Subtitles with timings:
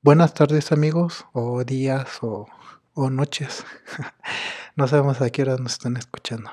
[0.00, 2.46] Buenas tardes amigos, o días, o,
[2.94, 3.64] o noches.
[4.76, 6.52] no sabemos a qué hora nos están escuchando.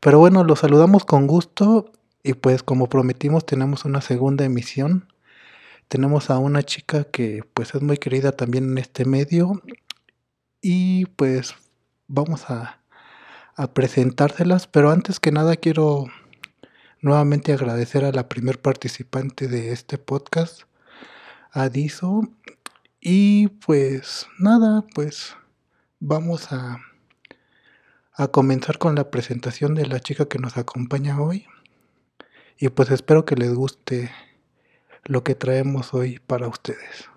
[0.00, 1.92] Pero bueno, los saludamos con gusto
[2.24, 5.06] y pues como prometimos tenemos una segunda emisión.
[5.86, 9.62] Tenemos a una chica que pues es muy querida también en este medio
[10.60, 11.54] y pues
[12.08, 12.80] vamos a,
[13.54, 16.06] a presentárselas, pero antes que nada quiero
[17.02, 20.62] nuevamente agradecer a la primer participante de este podcast,
[21.52, 22.22] a Diso,
[23.00, 25.36] y pues nada, pues
[26.00, 26.78] vamos a,
[28.12, 31.46] a comenzar con la presentación de la chica que nos acompaña hoy.
[32.58, 34.10] Y pues espero que les guste
[35.04, 37.08] lo que traemos hoy para ustedes.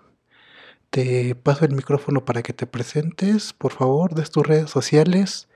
[0.89, 5.49] Te paso el micrófono para que te presentes, por favor, de tus redes sociales.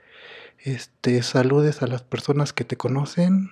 [0.58, 3.50] Este, saludes a las personas que te conocen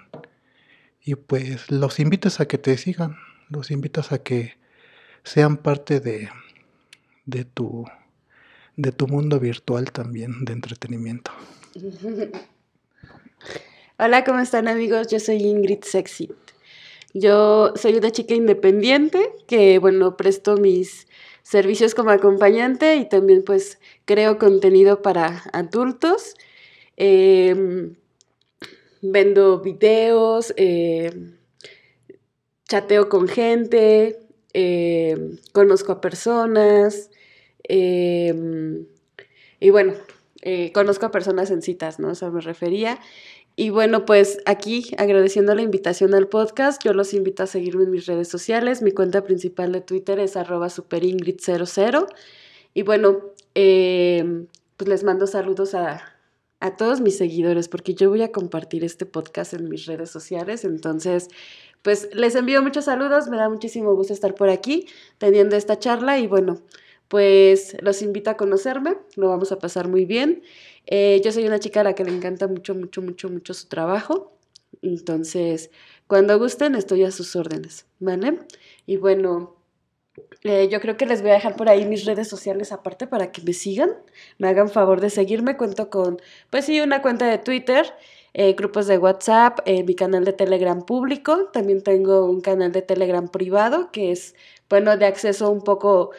[1.00, 3.16] y pues los invitas a que te sigan,
[3.48, 4.58] los invitas a que
[5.22, 6.28] sean parte de,
[7.26, 7.84] de tu,
[8.76, 11.30] de tu mundo virtual también de entretenimiento.
[13.98, 15.08] Hola, ¿cómo están amigos?
[15.08, 16.30] Yo soy Ingrid Sexy.
[17.12, 21.06] Yo soy una chica independiente que, bueno, presto mis
[21.42, 26.34] servicios como acompañante y también pues creo contenido para adultos.
[26.96, 27.94] Eh,
[29.00, 31.10] vendo videos, eh,
[32.68, 34.18] chateo con gente,
[34.52, 37.10] eh, conozco a personas,
[37.68, 38.86] Em,
[39.60, 39.94] y bueno,
[40.42, 42.10] eh, conozco a personas en citas, ¿no?
[42.10, 42.98] Eso me refería.
[43.56, 47.90] Y bueno, pues aquí agradeciendo la invitación al podcast, yo los invito a seguirme en
[47.90, 48.82] mis redes sociales.
[48.82, 52.06] Mi cuenta principal de Twitter es arroba superingrid00.
[52.74, 56.16] Y bueno, em, pues les mando saludos a,
[56.60, 60.64] a todos mis seguidores porque yo voy a compartir este podcast en mis redes sociales.
[60.64, 61.28] Entonces,
[61.82, 64.86] pues les envío muchos saludos, me da muchísimo gusto estar por aquí
[65.18, 66.60] teniendo esta charla y bueno,
[67.08, 70.42] pues los invito a conocerme, lo vamos a pasar muy bien.
[70.86, 73.68] Eh, yo soy una chica a la que le encanta mucho, mucho, mucho, mucho su
[73.68, 74.32] trabajo.
[74.82, 75.70] Entonces,
[76.06, 78.40] cuando gusten, estoy a sus órdenes, ¿vale?
[78.86, 79.56] Y bueno,
[80.42, 83.32] eh, yo creo que les voy a dejar por ahí mis redes sociales aparte para
[83.32, 83.90] que me sigan,
[84.38, 85.56] me hagan favor de seguirme.
[85.56, 87.92] Cuento con, pues sí, una cuenta de Twitter,
[88.34, 91.50] eh, grupos de WhatsApp, mi canal de Telegram público.
[91.52, 94.34] También tengo un canal de Telegram privado que es,
[94.68, 96.10] bueno, de acceso un poco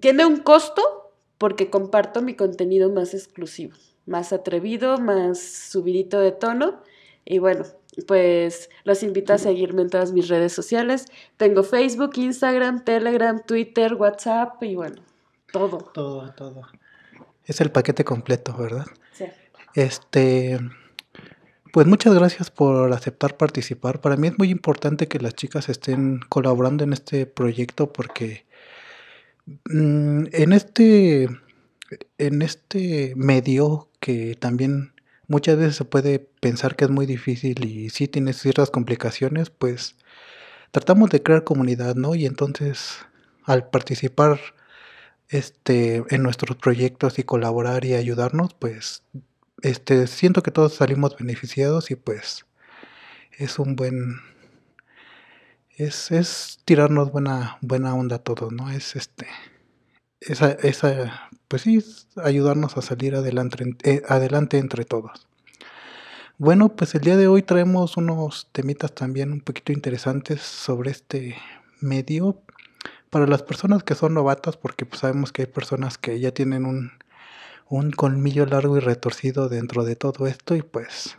[0.00, 3.74] tiene un costo porque comparto mi contenido más exclusivo,
[4.06, 6.80] más atrevido, más subidito de tono.
[7.24, 7.64] Y bueno,
[8.06, 11.06] pues los invito a seguirme en todas mis redes sociales.
[11.36, 15.02] Tengo Facebook, Instagram, Telegram, Twitter, WhatsApp y bueno,
[15.52, 15.78] todo.
[15.92, 16.62] Todo, todo.
[17.44, 18.86] Es el paquete completo, ¿verdad?
[19.12, 19.26] Sí.
[19.74, 20.58] Este,
[21.72, 24.00] pues muchas gracias por aceptar participar.
[24.00, 28.46] Para mí es muy importante que las chicas estén colaborando en este proyecto porque
[29.46, 31.28] en este,
[32.18, 34.92] en este medio que también
[35.26, 39.96] muchas veces se puede pensar que es muy difícil y sí tiene ciertas complicaciones, pues
[40.70, 42.14] tratamos de crear comunidad, ¿no?
[42.14, 42.98] Y entonces
[43.44, 44.40] al participar
[45.28, 49.02] este, en nuestros proyectos y colaborar y ayudarnos, pues
[49.62, 52.46] este, siento que todos salimos beneficiados y pues
[53.38, 54.20] es un buen
[55.76, 58.70] es, es tirarnos buena, buena onda a todos, ¿no?
[58.70, 59.26] Es este,
[60.20, 61.84] esa, esa, pues sí,
[62.16, 65.26] ayudarnos a salir adelante, eh, adelante entre todos.
[66.38, 71.36] Bueno, pues el día de hoy traemos unos temitas también un poquito interesantes sobre este
[71.80, 72.40] medio
[73.10, 76.64] para las personas que son novatas, porque pues sabemos que hay personas que ya tienen
[76.64, 76.92] un,
[77.68, 81.16] un colmillo largo y retorcido dentro de todo esto y pues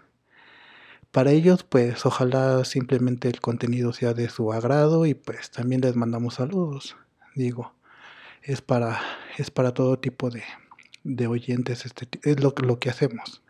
[1.14, 5.96] para ellos, pues ojalá simplemente el contenido sea de su agrado y pues también les
[5.96, 6.98] mandamos saludos.
[7.36, 7.72] Digo,
[8.42, 9.00] es para,
[9.38, 10.42] es para todo tipo de,
[11.04, 13.44] de oyentes, este, es lo, lo que hacemos.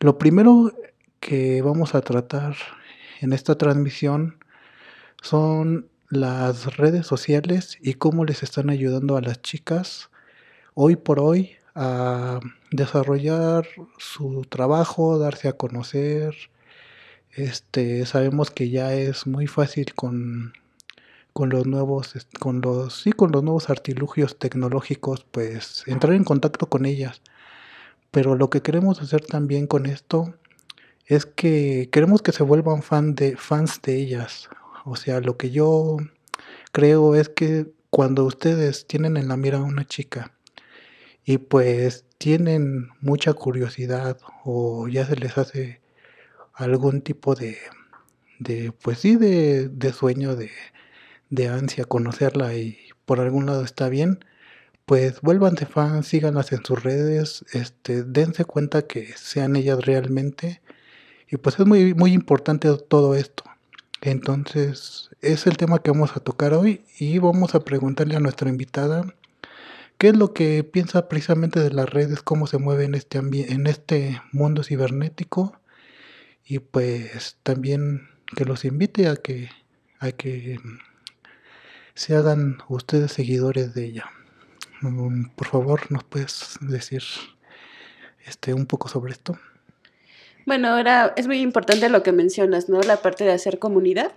[0.00, 0.72] Lo primero
[1.20, 2.56] que vamos a tratar
[3.20, 4.44] en esta transmisión
[5.22, 10.10] son las redes sociales y cómo les están ayudando a las chicas
[10.74, 12.40] hoy por hoy a
[12.70, 13.66] desarrollar
[13.98, 16.34] su trabajo, darse a conocer.
[17.32, 20.52] Este, sabemos que ya es muy fácil con,
[21.32, 26.68] con los nuevos, con los, sí, con los nuevos artilugios tecnológicos, pues entrar en contacto
[26.68, 27.22] con ellas.
[28.10, 30.34] Pero lo que queremos hacer también con esto
[31.06, 34.48] es que queremos que se vuelvan fan de, fans de ellas.
[34.84, 35.98] O sea, lo que yo
[36.72, 40.32] creo es que cuando ustedes tienen en la mira a una chica
[41.24, 45.80] y pues tienen mucha curiosidad o ya se les hace
[46.54, 47.58] algún tipo de,
[48.38, 50.50] de pues sí, de, de sueño, de,
[51.30, 54.24] de ansia conocerla y por algún lado está bien,
[54.86, 60.60] pues vuélvanse fans, síganlas en sus redes, este, dense cuenta que sean ellas realmente.
[61.30, 63.44] Y pues es muy, muy importante todo esto.
[64.00, 68.48] Entonces, es el tema que vamos a tocar hoy y vamos a preguntarle a nuestra
[68.50, 69.14] invitada
[70.00, 73.66] qué es lo que piensa precisamente de las redes, cómo se mueve en este, en
[73.66, 75.60] este mundo cibernético
[76.42, 79.50] y pues también que los invite a que,
[79.98, 80.58] a que
[81.92, 84.06] se hagan ustedes seguidores de ella.
[84.80, 87.02] Mm, por favor, ¿nos puedes decir
[88.24, 89.38] este, un poco sobre esto?
[90.46, 92.80] Bueno, ahora es muy importante lo que mencionas, ¿no?
[92.80, 94.12] La parte de hacer comunidad.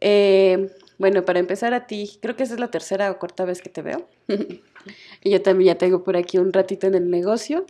[0.00, 3.60] Eh, bueno, para empezar a ti, creo que esa es la tercera o cuarta vez
[3.60, 4.08] que te veo.
[5.22, 7.66] yo también ya tengo por aquí un ratito en el negocio.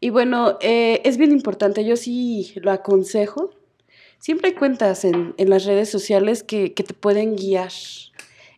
[0.00, 3.50] Y bueno, eh, es bien importante, yo sí lo aconsejo.
[4.18, 7.70] Siempre hay cuentas en, en las redes sociales que, que, te pueden guiar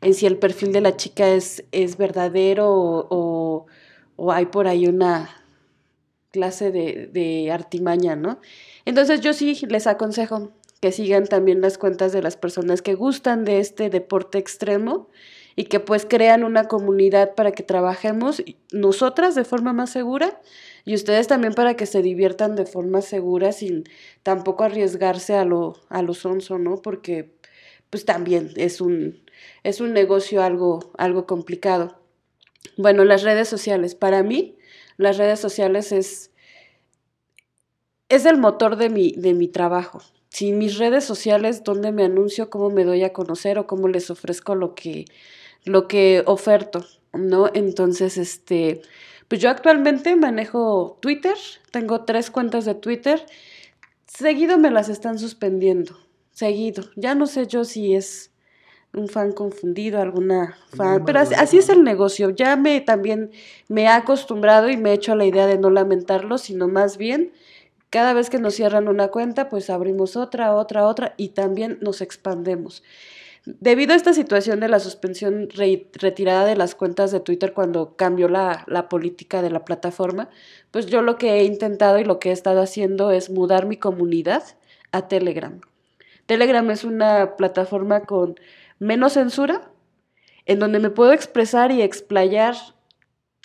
[0.01, 3.67] en si el perfil de la chica es, es verdadero o,
[4.17, 5.31] o, hay por ahí una
[6.31, 8.41] clase de, de artimaña, ¿no?
[8.85, 13.45] Entonces yo sí les aconsejo que sigan también las cuentas de las personas que gustan
[13.45, 15.09] de este deporte extremo
[15.59, 20.41] y que pues crean una comunidad para que trabajemos nosotras de forma más segura
[20.85, 23.83] y ustedes también para que se diviertan de forma segura sin
[24.23, 26.81] tampoco arriesgarse a lo, a lo sonso, ¿no?
[26.81, 27.33] Porque
[27.91, 29.21] pues también es un,
[29.65, 32.01] es un negocio algo, algo complicado.
[32.77, 33.97] Bueno, las redes sociales.
[33.97, 34.59] Para mí,
[34.97, 36.31] las redes sociales es,
[38.09, 40.03] es el motor de mi, de mi trabajo.
[40.29, 42.49] Sin mis redes sociales, ¿dónde me anuncio?
[42.49, 43.59] ¿Cómo me doy a conocer?
[43.59, 45.07] ¿O cómo les ofrezco lo que,
[45.65, 46.85] lo que oferto?
[47.13, 47.51] ¿No?
[47.53, 48.83] Entonces, este,
[49.29, 51.37] pues yo actualmente manejo Twitter,
[51.71, 53.25] tengo tres cuentas de Twitter.
[54.07, 55.99] Seguido me las están suspendiendo,
[56.33, 56.85] seguido.
[56.97, 58.31] Ya no sé yo si es
[58.95, 62.31] un fan confundido, alguna fan, pero así, es el negocio.
[62.31, 63.31] Ya me también
[63.69, 66.97] me he acostumbrado y me he hecho a la idea de no lamentarlo, sino más
[66.97, 67.33] bien
[67.91, 72.01] cada vez que nos cierran una cuenta, pues abrimos otra, otra, otra y también nos
[72.01, 72.83] expandemos.
[73.61, 78.29] Debido a esta situación de la suspensión retirada de las cuentas de Twitter cuando cambió
[78.29, 80.29] la, la, política de la plataforma,
[80.71, 83.79] pues yo lo que he intentado y lo que he estado haciendo es mudar mi
[83.79, 84.43] comunidad
[84.93, 85.61] a Telegram.
[86.27, 88.39] Telegram es una plataforma con
[88.79, 89.71] menos censura,
[90.45, 92.55] en donde me puedo expresar y explayar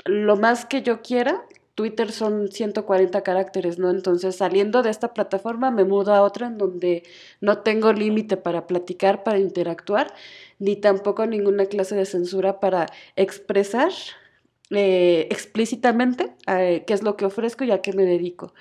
[0.03, 1.45] lo más que yo quiera.
[1.75, 3.89] Twitter son 140 caracteres, ¿no?
[3.89, 7.03] Entonces, saliendo de esta plataforma, me mudo a otra en donde
[7.41, 10.13] no tengo límite para platicar, para interactuar,
[10.59, 13.91] ni tampoco ninguna clase de censura para expresar
[14.71, 18.53] eh, explícitamente eh, qué es lo que ofrezco y a qué me dedico.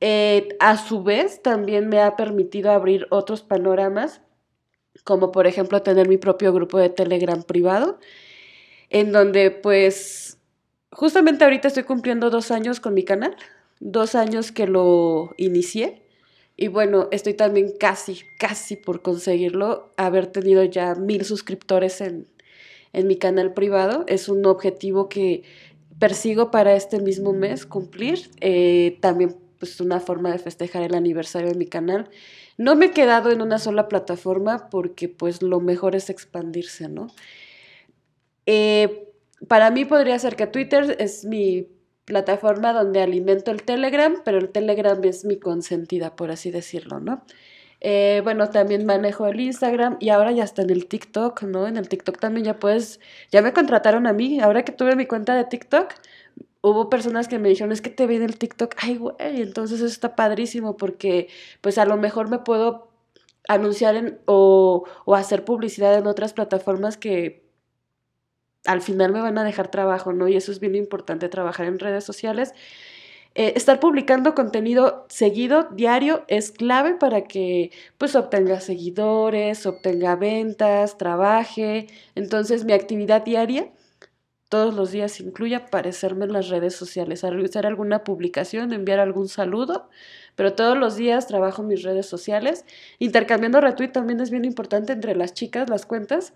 [0.00, 4.20] Eh, a su vez, también me ha permitido abrir otros panoramas
[5.04, 7.98] como por ejemplo tener mi propio grupo de Telegram privado,
[8.90, 10.35] en donde pues
[10.90, 13.36] justamente ahorita estoy cumpliendo dos años con mi canal,
[13.80, 16.02] dos años que lo inicié.
[16.56, 22.28] Y bueno, estoy también casi, casi por conseguirlo, haber tenido ya mil suscriptores en,
[22.94, 24.04] en mi canal privado.
[24.08, 25.42] Es un objetivo que
[25.98, 28.30] persigo para este mismo mes cumplir.
[28.40, 32.08] Eh, también pues una forma de festejar el aniversario de mi canal.
[32.58, 37.08] No me he quedado en una sola plataforma porque pues lo mejor es expandirse, ¿no?
[38.46, 39.12] Eh,
[39.48, 41.68] para mí podría ser que Twitter es mi
[42.04, 47.22] plataforma donde alimento el Telegram, pero el Telegram es mi consentida, por así decirlo, ¿no?
[47.80, 51.66] Eh, bueno, también manejo el Instagram y ahora ya está en el TikTok, ¿no?
[51.66, 55.06] En el TikTok también ya puedes, ya me contrataron a mí, ahora que tuve mi
[55.06, 55.92] cuenta de TikTok,
[56.62, 59.78] hubo personas que me dijeron, es que te vi en el TikTok, ay, güey, entonces
[59.78, 61.28] eso está padrísimo porque
[61.60, 62.88] pues a lo mejor me puedo
[63.48, 67.45] anunciar en, o, o hacer publicidad en otras plataformas que
[68.66, 70.28] al final me van a dejar trabajo, ¿no?
[70.28, 72.52] Y eso es bien importante, trabajar en redes sociales.
[73.34, 80.96] Eh, estar publicando contenido seguido, diario, es clave para que pues obtenga seguidores, obtenga ventas,
[80.98, 81.86] trabaje.
[82.14, 83.70] Entonces mi actividad diaria
[84.48, 89.88] todos los días incluye aparecerme en las redes sociales, realizar alguna publicación, enviar algún saludo,
[90.36, 92.64] pero todos los días trabajo mis redes sociales.
[92.98, 96.32] Intercambiando retweet también es bien importante entre las chicas, las cuentas.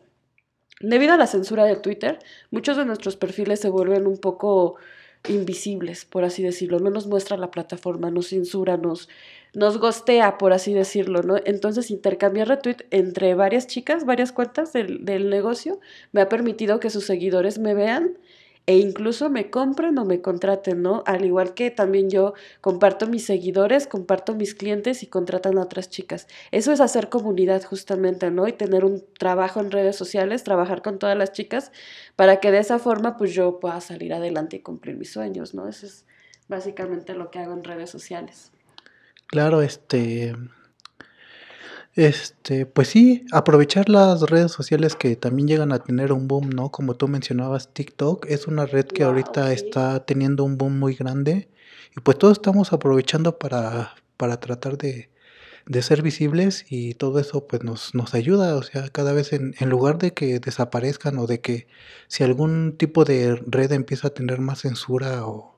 [0.80, 2.18] Debido a la censura de Twitter,
[2.50, 4.76] muchos de nuestros perfiles se vuelven un poco
[5.28, 6.78] invisibles, por así decirlo.
[6.78, 9.08] No nos muestra la plataforma, nos censura, nos,
[9.54, 11.36] nos gostea, por así decirlo, ¿no?
[11.44, 15.80] Entonces, intercambiar retweet entre varias chicas, varias cuentas del, del negocio,
[16.12, 18.18] me ha permitido que sus seguidores me vean
[18.66, 21.02] e incluso me compren o me contraten, ¿no?
[21.06, 25.90] Al igual que también yo comparto mis seguidores, comparto mis clientes y contratan a otras
[25.90, 26.28] chicas.
[26.52, 28.46] Eso es hacer comunidad justamente, ¿no?
[28.46, 31.72] Y tener un trabajo en redes sociales, trabajar con todas las chicas
[32.16, 35.66] para que de esa forma pues yo pueda salir adelante y cumplir mis sueños, ¿no?
[35.66, 36.04] Eso es
[36.48, 38.52] básicamente lo que hago en redes sociales.
[39.26, 40.34] Claro, este,
[41.94, 46.70] este, pues sí, aprovechar las redes sociales que también llegan a tener un boom, ¿no?
[46.70, 51.48] Como tú mencionabas, TikTok es una red que ahorita está teniendo un boom muy grande
[51.96, 55.10] y pues todos estamos aprovechando para, para tratar de,
[55.66, 59.54] de ser visibles y todo eso pues nos, nos ayuda, o sea, cada vez en,
[59.58, 61.66] en lugar de que desaparezcan o de que
[62.08, 65.49] si algún tipo de red empieza a tener más censura o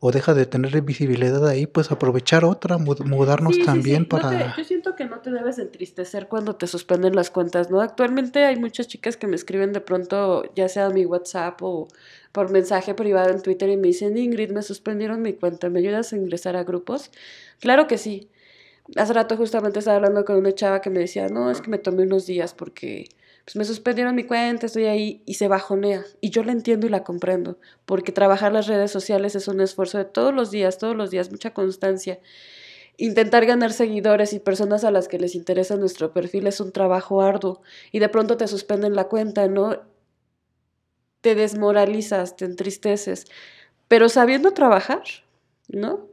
[0.00, 4.54] o deja de tener visibilidad ahí, pues aprovechar otra, mudarnos también para...
[4.56, 7.80] yo siento que no te debes entristecer cuando te suspenden las cuentas, ¿no?
[7.80, 11.88] Actualmente hay muchas chicas que me escriben de pronto, ya sea a mi WhatsApp o
[12.32, 16.12] por mensaje privado en Twitter y me dicen, Ingrid, me suspendieron mi cuenta, ¿me ayudas
[16.12, 17.10] a ingresar a grupos?
[17.60, 18.28] Claro que sí.
[18.94, 21.78] Hace rato justamente estaba hablando con una chava que me decía, no, es que me
[21.78, 23.08] tomé unos días porque
[23.46, 26.04] pues me suspendieron mi cuenta, estoy ahí y se bajonea.
[26.20, 29.98] Y yo la entiendo y la comprendo, porque trabajar las redes sociales es un esfuerzo
[29.98, 32.18] de todos los días, todos los días, mucha constancia.
[32.96, 37.22] Intentar ganar seguidores y personas a las que les interesa nuestro perfil es un trabajo
[37.22, 37.62] arduo
[37.92, 39.80] y de pronto te suspenden la cuenta, ¿no?
[41.20, 43.26] Te desmoralizas, te entristeces,
[43.86, 45.04] pero sabiendo trabajar,
[45.68, 46.08] ¿no?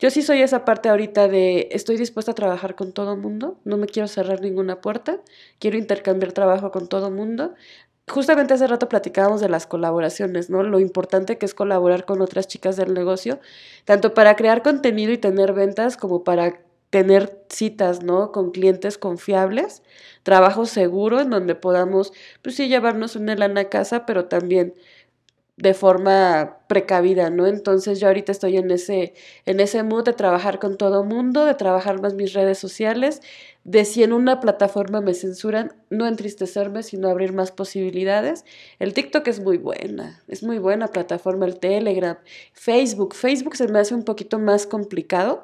[0.00, 3.76] Yo sí soy esa parte ahorita de estoy dispuesta a trabajar con todo mundo, no
[3.76, 5.20] me quiero cerrar ninguna puerta,
[5.60, 7.54] quiero intercambiar trabajo con todo mundo.
[8.08, 10.62] Justamente hace rato platicábamos de las colaboraciones, ¿no?
[10.64, 13.38] Lo importante que es colaborar con otras chicas del negocio,
[13.84, 16.60] tanto para crear contenido y tener ventas como para
[16.90, 18.30] tener citas, ¿no?
[18.32, 19.82] Con clientes confiables,
[20.22, 24.74] trabajo seguro en donde podamos, pues sí, llevarnos una lana a casa, pero también
[25.56, 27.46] de forma precavida, ¿no?
[27.46, 29.14] Entonces yo ahorita estoy en ese,
[29.46, 33.20] en ese mood de trabajar con todo mundo, de trabajar más mis redes sociales,
[33.62, 38.44] de si en una plataforma me censuran, no entristecerme, sino abrir más posibilidades.
[38.80, 42.18] El TikTok es muy buena, es muy buena plataforma, el Telegram,
[42.52, 45.42] Facebook, Facebook se me hace un poquito más complicado,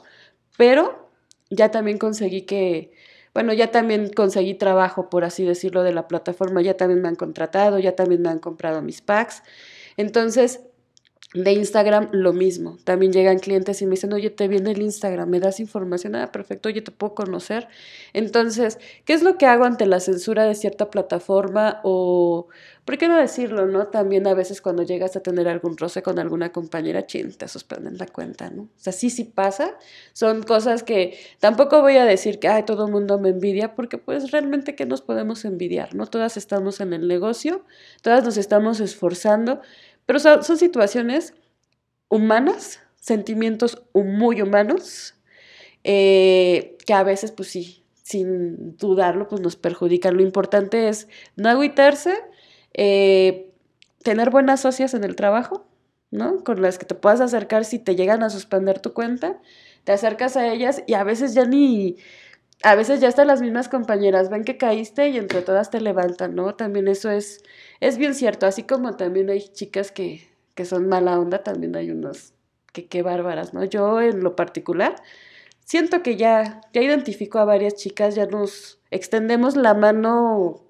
[0.58, 1.08] pero
[1.50, 2.92] ya también conseguí que,
[3.32, 7.16] bueno, ya también conseguí trabajo, por así decirlo, de la plataforma, ya también me han
[7.16, 9.42] contratado, ya también me han comprado mis packs.
[10.00, 10.60] Entonces,
[11.32, 12.76] de Instagram lo mismo.
[12.82, 16.32] También llegan clientes y me dicen, oye, te viene el Instagram, me das información, ah,
[16.32, 17.68] perfecto, oye, te puedo conocer.
[18.12, 21.80] Entonces, ¿qué es lo que hago ante la censura de cierta plataforma?
[21.84, 22.48] O,
[22.84, 23.86] ¿por qué no decirlo, no?
[23.86, 27.96] También a veces cuando llegas a tener algún roce con alguna compañera, chin, te suspenden
[27.96, 28.62] la cuenta, ¿no?
[28.62, 29.78] O sea, sí, sí pasa.
[30.12, 33.98] Son cosas que tampoco voy a decir que, ay, todo el mundo me envidia, porque
[33.98, 36.06] pues realmente, ¿qué nos podemos envidiar, no?
[36.06, 37.64] Todas estamos en el negocio,
[38.02, 39.60] todas nos estamos esforzando
[40.06, 41.34] pero son, situaciones
[42.08, 45.14] humanas, sentimientos muy humanos,
[45.84, 50.16] eh, que a veces, pues sí, sin dudarlo, pues nos perjudican.
[50.16, 52.14] Lo importante es no agüitarse,
[52.74, 53.50] eh,
[54.02, 55.66] tener buenas socias en el trabajo,
[56.10, 56.42] ¿no?
[56.42, 59.40] Con las que te puedas acercar si te llegan a suspender tu cuenta,
[59.84, 61.96] te acercas a ellas y a veces ya ni,
[62.62, 66.34] a veces ya hasta las mismas compañeras ven que caíste y entre todas te levantan,
[66.34, 66.54] ¿no?
[66.54, 67.42] También eso es
[67.80, 71.90] es bien cierto, así como también hay chicas que, que son mala onda, también hay
[71.90, 72.34] unos
[72.72, 73.64] que qué bárbaras, ¿no?
[73.64, 74.96] Yo en lo particular
[75.64, 80.66] siento que ya, ya identifico a varias chicas, ya nos extendemos la mano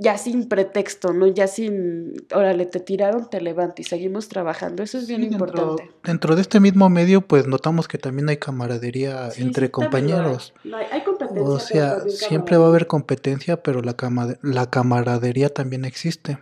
[0.00, 1.26] ya sin pretexto, ¿no?
[1.26, 4.82] Ya sin, órale, te tiraron, te levanto y seguimos trabajando.
[4.82, 5.90] Eso es bien importante.
[6.02, 10.54] Dentro, de este mismo medio, pues notamos que también hay camaradería entre compañeros.
[10.90, 11.02] Hay.
[11.02, 11.44] competencia.
[11.44, 13.94] O sea, siempre va a haber competencia, pero la,
[14.40, 16.38] la camaradería también existe.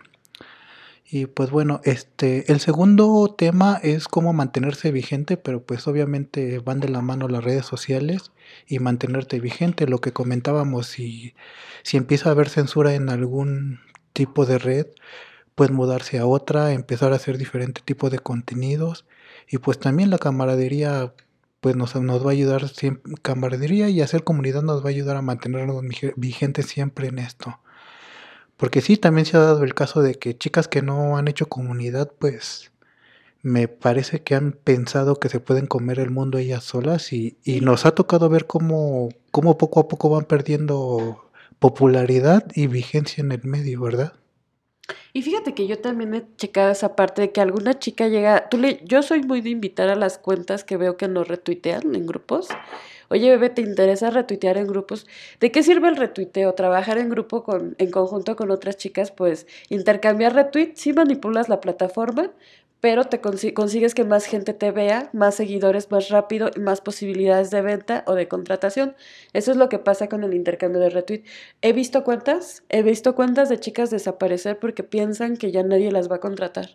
[1.11, 6.79] Y pues bueno, este, el segundo tema es cómo mantenerse vigente, pero pues obviamente van
[6.79, 8.31] de la mano las redes sociales
[8.67, 9.87] y mantenerte vigente.
[9.87, 11.33] Lo que comentábamos, si,
[11.81, 13.79] si empieza a haber censura en algún
[14.13, 14.87] tipo de red,
[15.55, 19.05] pues mudarse a otra, empezar a hacer diferente tipo de contenidos.
[19.49, 21.15] Y pues también la camaradería
[21.59, 22.71] pues nos, nos va a ayudar,
[23.23, 25.83] camaradería y hacer comunidad nos va a ayudar a mantenernos
[26.17, 27.59] vigentes siempre en esto.
[28.59, 31.47] Porque sí, también se ha dado el caso de que chicas que no han hecho
[31.47, 32.73] comunidad, pues
[33.41, 37.61] me parece que han pensado que se pueden comer el mundo ellas solas y, y
[37.61, 43.31] nos ha tocado ver cómo, cómo poco a poco van perdiendo popularidad y vigencia en
[43.31, 44.11] el medio, ¿verdad?
[45.13, 48.57] Y fíjate que yo también he checado esa parte de que alguna chica llega, tú
[48.57, 52.05] le, yo soy muy de invitar a las cuentas que veo que nos retuitean en
[52.05, 52.49] grupos
[53.09, 55.07] oye bebé, ¿te interesa retuitear en grupos?
[55.39, 56.53] ¿De qué sirve el retuiteo?
[56.53, 61.61] Trabajar en grupo con, en conjunto con otras chicas, pues intercambiar retweets, sí manipulas la
[61.61, 62.31] plataforma,
[62.81, 67.51] pero te consigues que más gente te vea, más seguidores más rápido y más posibilidades
[67.51, 68.95] de venta o de contratación.
[69.33, 71.23] Eso es lo que pasa con el intercambio de retweet.
[71.61, 76.09] He visto cuentas, he visto cuentas de chicas desaparecer porque piensan que ya nadie las
[76.09, 76.69] va a contratar,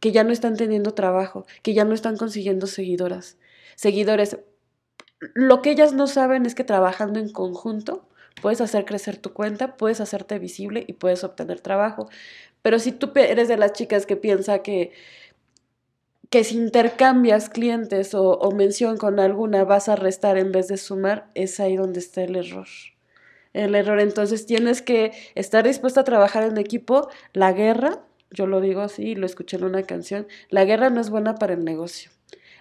[0.00, 3.38] que ya no están teniendo trabajo, que ya no están consiguiendo seguidoras,
[3.76, 4.38] seguidores.
[5.20, 8.08] Lo que ellas no saben es que trabajando en conjunto
[8.40, 12.08] puedes hacer crecer tu cuenta, puedes hacerte visible y puedes obtener trabajo.
[12.62, 14.92] Pero si tú eres de las chicas que piensa que,
[16.30, 20.76] que si intercambias clientes o, o mención con alguna vas a restar en vez de
[20.78, 22.68] sumar, es ahí donde está el error.
[23.52, 27.08] El error, entonces tienes que estar dispuesta a trabajar en equipo.
[27.32, 28.00] La guerra,
[28.30, 31.54] yo lo digo así, lo escuché en una canción, la guerra no es buena para
[31.54, 32.10] el negocio.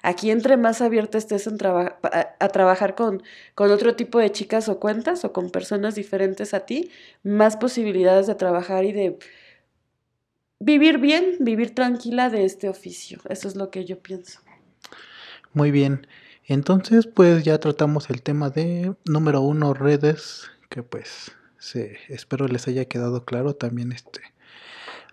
[0.04, 3.24] Aquí entre más abierta estés en a, trabajar con,
[3.56, 6.92] con otro tipo de chicas o cuentas o con personas diferentes a ti,
[7.24, 9.18] más posibilidades de trabajar y de
[10.60, 13.20] vivir bien, vivir tranquila de este oficio.
[13.30, 14.40] Eso es lo que yo pienso.
[15.54, 16.08] Muy bien.
[16.46, 22.68] Entonces, pues ya tratamos el tema de número uno, redes, que pues se, espero les
[22.68, 24.22] haya quedado claro también este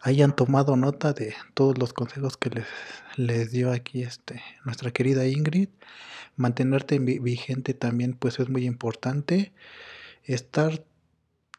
[0.06, 2.66] hayan tomado nota de todos los consejos que les,
[3.16, 5.68] les dio aquí este nuestra querida Ingrid.
[6.36, 9.52] Mantenerte vigente también pues es muy importante.
[10.24, 10.82] Estar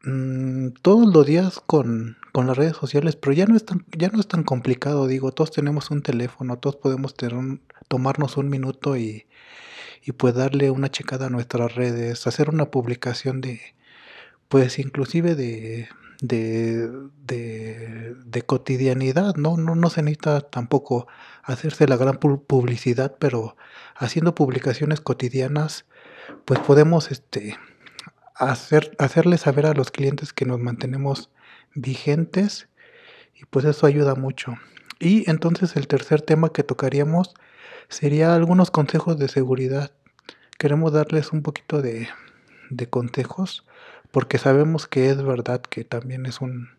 [0.03, 4.19] Mm, todos los días con, las redes sociales, pero ya no, es tan, ya no
[4.19, 7.15] es tan complicado, digo, todos tenemos un teléfono, todos podemos
[7.87, 9.25] tomarnos un minuto y,
[10.03, 13.59] y pues darle una checada a nuestras redes, hacer una publicación de,
[14.49, 15.89] pues inclusive de,
[16.21, 16.89] de,
[17.25, 19.57] de, cotidianidad, ¿no?
[19.57, 19.75] ¿no?
[19.75, 21.07] No se necesita tampoco
[21.43, 23.55] hacerse la gran publicidad, pero
[23.95, 25.85] haciendo publicaciones cotidianas,
[26.45, 27.57] pues podemos, este,
[28.35, 28.91] hacer,
[29.37, 31.29] saber a los clientes que nos mantenemos
[31.73, 32.67] vigentes
[33.35, 34.55] y pues eso ayuda mucho.
[34.99, 37.35] Y entonces el tercer tema que tocaríamos
[37.89, 39.91] sería algunos consejos de seguridad.
[40.57, 42.07] Queremos darles un poquito de,
[42.69, 43.66] de consejos
[44.11, 46.69] porque sabemos que es verdad que también es un,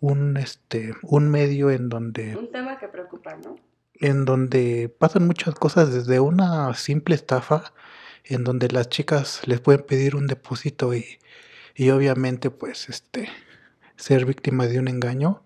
[0.00, 2.36] un, este, un medio en donde...
[2.36, 3.56] Un tema que preocupa, ¿no?
[3.94, 7.72] En donde pasan muchas cosas desde una simple estafa
[8.24, 11.18] en donde las chicas les pueden pedir un depósito y,
[11.74, 13.28] y obviamente pues este
[13.96, 15.42] ser víctima de un engaño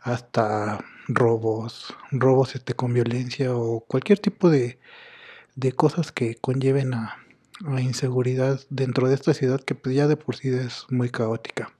[0.00, 4.78] hasta robos, robos este, con violencia o cualquier tipo de,
[5.54, 7.25] de cosas que conlleven a,
[7.64, 11.72] a, inseguridad dentro de esta ciudad que pues ya de por sí es muy caótica.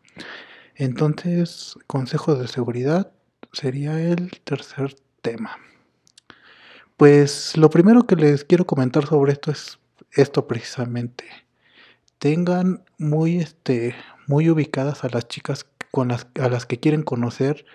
[0.75, 3.13] Entonces, consejos de seguridad
[3.53, 5.59] sería el tercer tema.
[6.97, 9.79] Pues lo primero que les quiero comentar sobre esto es
[10.13, 11.25] esto precisamente.
[12.19, 13.95] Tengan muy, este,
[14.27, 17.67] muy ubicadas a las chicas con las, a las que quieren conocer.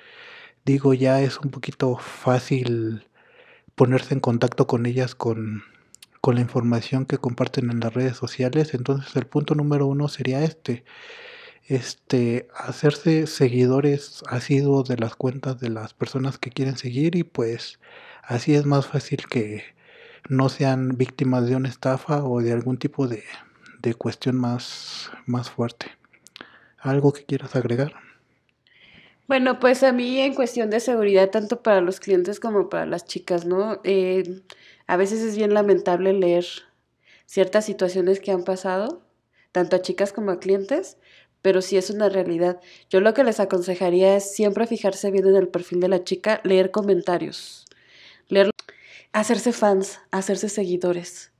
[0.65, 3.07] Digo, ya es un poquito fácil
[3.75, 5.63] ponerse en contacto con ellas con,
[6.21, 8.73] con la información que comparten en las redes sociales.
[8.73, 10.85] Entonces el punto número uno sería este.
[11.67, 17.79] Este, hacerse seguidores asiduos de las cuentas de las personas que quieren seguir y pues
[18.23, 19.63] así es más fácil que,
[20.29, 23.23] no sean víctimas de una estafa o de algún tipo de,
[23.81, 25.87] de cuestión más, más fuerte.
[26.77, 27.93] ¿Algo que quieras agregar?
[29.27, 33.05] Bueno, pues a mí en cuestión de seguridad, tanto para los clientes como para las
[33.05, 33.79] chicas, ¿no?
[33.83, 34.41] Eh,
[34.91, 36.45] a veces es bien lamentable leer
[37.25, 39.01] ciertas situaciones que han pasado,
[39.53, 40.97] tanto a chicas como a clientes,
[41.41, 42.59] pero sí es una realidad.
[42.89, 46.41] Yo lo que les aconsejaría es siempre fijarse bien en el perfil de la chica,
[46.43, 47.63] leer comentarios,
[48.27, 48.49] leer
[49.13, 51.31] hacerse fans, hacerse seguidores.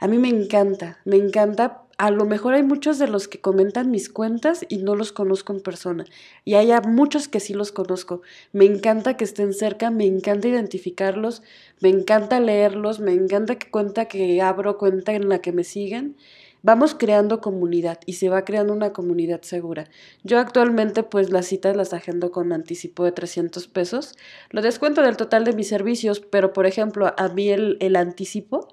[0.00, 1.82] A mí me encanta, me encanta.
[2.00, 5.52] A lo mejor hay muchos de los que comentan mis cuentas y no los conozco
[5.52, 6.06] en persona.
[6.46, 8.22] Y hay muchos que sí los conozco.
[8.54, 11.42] Me encanta que estén cerca, me encanta identificarlos,
[11.78, 16.16] me encanta leerlos, me encanta que cuenta que abro cuenta en la que me siguen
[16.62, 19.88] vamos creando comunidad y se va creando una comunidad segura.
[20.24, 24.16] Yo actualmente pues las citas las agendo con anticipo de 300 pesos.
[24.50, 28.69] Lo descuento del total de mis servicios, pero por ejemplo a mí el, el anticipo,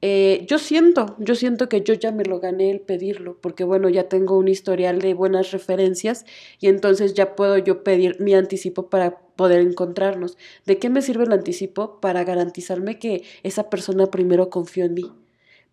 [0.00, 3.88] eh, yo siento, yo siento que yo ya me lo gané el pedirlo, porque bueno,
[3.88, 6.24] ya tengo un historial de buenas referencias
[6.60, 10.38] y entonces ya puedo yo pedir mi anticipo para poder encontrarnos.
[10.66, 12.00] ¿De qué me sirve el anticipo?
[12.00, 15.12] Para garantizarme que esa persona primero confió en mí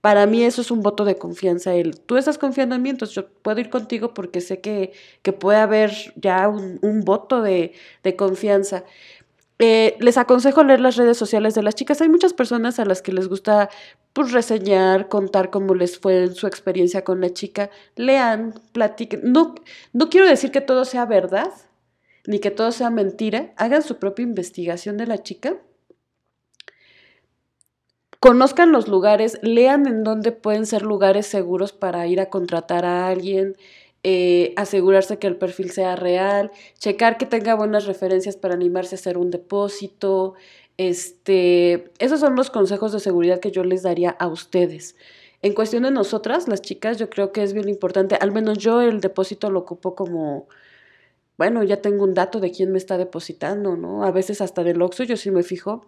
[0.05, 1.73] para mí eso es un voto de confianza.
[1.73, 4.91] El, tú estás confiando en mí, entonces yo puedo ir contigo porque sé que,
[5.23, 8.83] que puede haber ya un, voto de, de, confianza.
[9.57, 12.01] Eh, les aconsejo leer las redes sociales de las chicas.
[12.01, 13.69] Hay muchas personas a las que les gusta
[14.13, 17.69] pues, reseñar, contar cómo les fue su experiencia con la chica.
[17.95, 19.21] Lean, platiquen.
[19.23, 19.55] No,
[19.93, 21.51] no quiero decir que todo sea verdad,
[22.27, 23.53] ni que todo sea mentira.
[23.55, 25.57] Hagan su propia investigación de la chica.
[28.19, 33.07] Conozcan los lugares, lean en dónde pueden ser lugares seguros para ir a contratar a
[33.07, 33.55] alguien,
[34.07, 38.99] eh, asegurarse que el perfil sea real, checar que tenga buenas referencias para animarse a
[38.99, 40.35] hacer un depósito.
[40.77, 44.95] Este, esos son los consejos de seguridad que yo les daría a ustedes.
[45.41, 48.79] En cuestión de nosotras, las chicas, yo creo que es bien importante, al menos yo
[48.81, 50.47] el depósito lo ocupo como,
[51.39, 54.03] bueno, ya tengo un dato de quién me está depositando, ¿no?
[54.05, 55.87] A veces hasta del Oxxo yo sí me fijo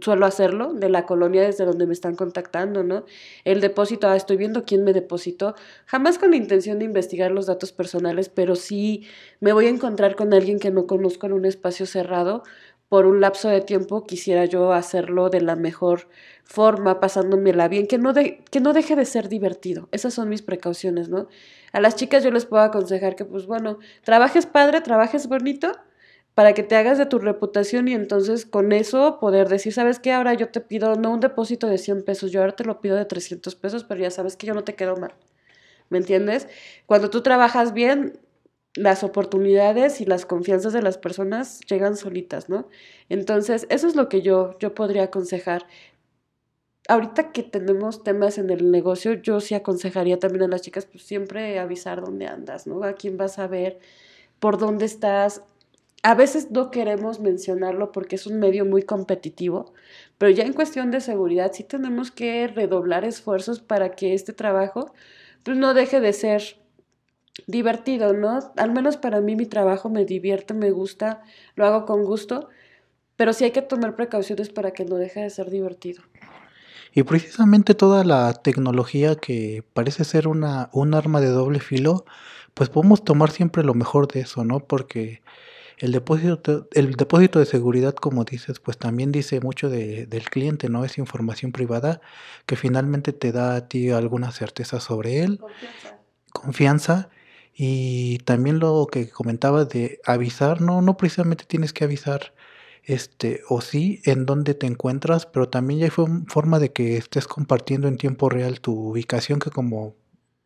[0.00, 3.04] suelo hacerlo, de la colonia desde donde me están contactando, ¿no?
[3.44, 5.54] El depósito, ah, estoy viendo quién me depositó,
[5.86, 9.06] jamás con la intención de investigar los datos personales, pero sí
[9.40, 12.42] me voy a encontrar con alguien que no conozco en un espacio cerrado,
[12.88, 16.08] por un lapso de tiempo quisiera yo hacerlo de la mejor
[16.44, 19.88] forma, pasándomela bien, que no, que no deje de ser divertido.
[19.90, 21.26] Esas son mis precauciones, ¿no?
[21.72, 25.72] A las chicas yo les puedo aconsejar que, pues bueno, trabajes padre, trabajes bonito,
[26.34, 30.12] para que te hagas de tu reputación y entonces con eso poder decir, ¿sabes qué?
[30.12, 32.96] Ahora yo te pido no un depósito de 100 pesos, yo ahora te lo pido
[32.96, 35.14] de 300 pesos, pero ya sabes que yo no te quedo mal.
[35.90, 36.48] ¿Me entiendes?
[36.86, 38.18] Cuando tú trabajas bien,
[38.74, 42.68] las oportunidades y las confianzas de las personas llegan solitas, ¿no?
[43.08, 45.66] Entonces, eso es lo que yo, yo podría aconsejar.
[46.88, 51.04] Ahorita que tenemos temas en el negocio, yo sí aconsejaría también a las chicas, pues
[51.04, 52.82] siempre avisar dónde andas, ¿no?
[52.82, 53.78] A quién vas a ver,
[54.40, 55.42] por dónde estás,
[56.04, 59.72] a veces no queremos mencionarlo porque es un medio muy competitivo,
[60.18, 64.92] pero ya en cuestión de seguridad sí tenemos que redoblar esfuerzos para que este trabajo
[65.44, 66.58] pues, no deje de ser
[67.46, 68.38] divertido, ¿no?
[68.58, 71.22] Al menos para mí mi trabajo me divierte, me gusta,
[71.56, 72.50] lo hago con gusto,
[73.16, 76.02] pero sí hay que tomar precauciones para que no deje de ser divertido.
[76.92, 82.04] Y precisamente toda la tecnología que parece ser una, un arma de doble filo,
[82.52, 84.60] pues podemos tomar siempre lo mejor de eso, ¿no?
[84.60, 85.22] Porque
[85.78, 90.68] el depósito, el depósito de seguridad, como dices, pues también dice mucho de, del cliente,
[90.68, 90.84] ¿no?
[90.84, 92.00] Es información privada
[92.46, 95.38] que finalmente te da a ti alguna certeza sobre él.
[95.38, 95.98] Confianza.
[96.32, 97.08] Confianza.
[97.56, 102.34] Y también lo que comentabas de avisar, no, no precisamente tienes que avisar
[102.84, 107.26] este, o sí, en dónde te encuentras, pero también ya fue forma de que estés
[107.26, 109.96] compartiendo en tiempo real tu ubicación, que como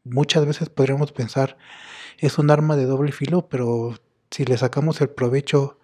[0.04, 1.56] muchas veces podríamos pensar
[2.18, 3.94] es un arma de doble filo, pero
[4.30, 5.78] si le sacamos el provecho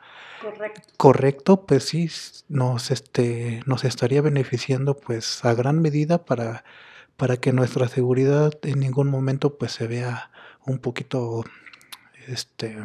[0.97, 2.11] correcto, pues sí
[2.49, 6.65] nos este nos estaría beneficiando pues a gran medida para
[7.17, 10.31] para que nuestra seguridad en ningún momento pues se vea
[10.67, 11.45] un poquito
[12.27, 12.77] este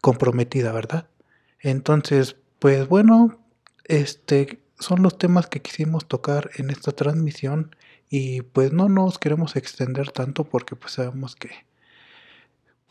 [0.00, 1.08] comprometida, ¿verdad?
[1.60, 3.38] Entonces, pues bueno,
[3.84, 7.76] este son los temas que quisimos tocar en esta transmisión
[8.10, 11.50] y pues no nos queremos extender tanto porque pues sabemos que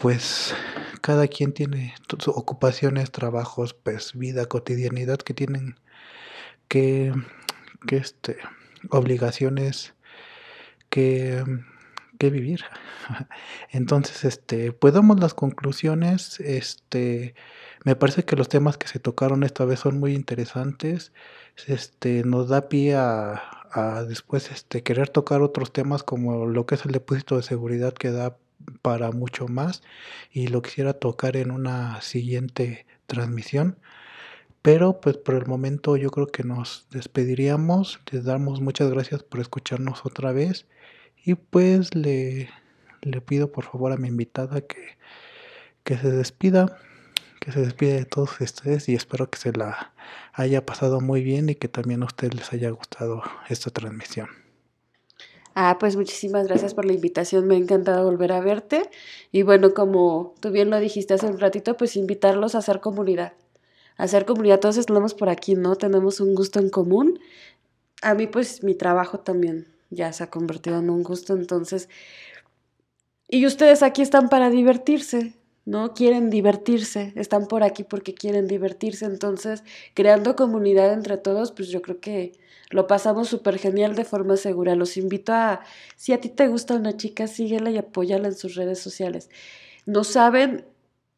[0.01, 0.55] pues
[1.01, 5.75] cada quien tiene sus ocupaciones, trabajos, pues vida, cotidianidad que tienen
[6.67, 7.13] que,
[7.87, 8.37] que este,
[8.89, 9.93] obligaciones
[10.89, 11.43] que,
[12.17, 12.61] que vivir.
[13.69, 17.35] Entonces, este, pues damos las conclusiones, este,
[17.83, 21.13] me parece que los temas que se tocaron esta vez son muy interesantes,
[21.67, 26.75] este, nos da pie a, a después este, querer tocar otros temas como lo que
[26.75, 28.37] es el depósito de seguridad que da
[28.81, 29.83] para mucho más
[30.31, 33.77] y lo quisiera tocar en una siguiente transmisión.
[34.61, 37.99] Pero pues por el momento yo creo que nos despediríamos.
[38.11, 40.67] Les damos muchas gracias por escucharnos otra vez.
[41.23, 42.49] Y pues le,
[43.01, 44.97] le pido por favor a mi invitada que,
[45.83, 46.77] que se despida.
[47.39, 49.93] Que se despida de todos ustedes y espero que se la
[50.33, 54.50] haya pasado muy bien y que también a ustedes les haya gustado esta transmisión.
[55.53, 58.89] Ah, pues muchísimas gracias por la invitación, me ha encantado volver a verte.
[59.31, 63.33] Y bueno, como tú bien lo dijiste hace un ratito, pues invitarlos a hacer comunidad.
[63.97, 65.75] A hacer comunidad, todos estamos por aquí, ¿no?
[65.75, 67.19] Tenemos un gusto en común.
[68.01, 71.89] A mí pues mi trabajo también ya se ha convertido en un gusto, entonces...
[73.27, 75.33] Y ustedes aquí están para divertirse,
[75.65, 75.93] ¿no?
[75.93, 81.81] Quieren divertirse, están por aquí porque quieren divertirse, entonces creando comunidad entre todos, pues yo
[81.81, 82.33] creo que
[82.69, 84.75] lo pasamos súper genial de forma segura.
[84.75, 85.61] Los invito a,
[85.95, 89.29] si a ti te gusta una chica, síguela y apóyala en sus redes sociales.
[89.85, 90.65] No saben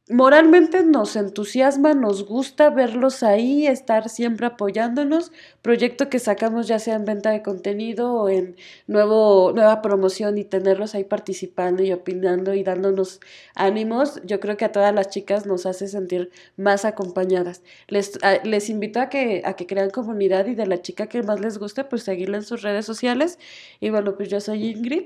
[0.09, 5.31] moralmente nos entusiasma, nos gusta verlos ahí, estar siempre apoyándonos.
[5.61, 10.43] Proyecto que sacamos ya sea en venta de contenido o en nuevo, nueva promoción y
[10.43, 13.21] tenerlos ahí participando y opinando y dándonos
[13.55, 17.63] ánimos, yo creo que a todas las chicas nos hace sentir más acompañadas.
[17.87, 21.39] Les, les invito a que, a que crean comunidad y de la chica que más
[21.39, 23.39] les guste, pues seguirla en sus redes sociales.
[23.79, 25.05] Y bueno, pues yo soy Ingrid.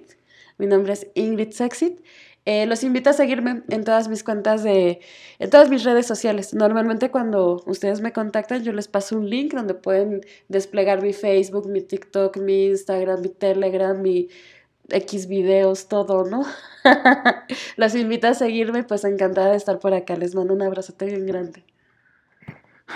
[0.57, 2.01] Mi nombre es Ingrid Sexit
[2.49, 5.01] eh, los invito a seguirme en todas mis cuentas de,
[5.37, 6.53] en todas mis redes sociales.
[6.53, 11.67] Normalmente cuando ustedes me contactan yo les paso un link donde pueden desplegar mi Facebook,
[11.67, 14.29] mi TikTok, mi Instagram, mi Telegram, mi
[14.87, 16.45] X videos, todo, ¿no?
[17.75, 20.15] los invito a seguirme, pues encantada de estar por acá.
[20.15, 21.65] Les mando un abrazote bien grande.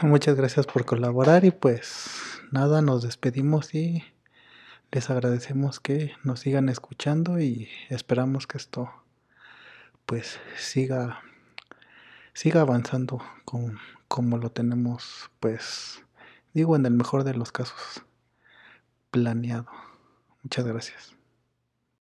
[0.01, 2.05] Muchas gracias por colaborar y pues
[2.53, 4.01] nada, nos despedimos y
[4.91, 8.91] les agradecemos que nos sigan escuchando y esperamos que esto
[10.05, 11.21] pues siga,
[12.33, 16.03] siga avanzando con, como lo tenemos, pues
[16.53, 18.03] digo en el mejor de los casos,
[19.11, 19.67] planeado.
[20.43, 21.20] Muchas gracias.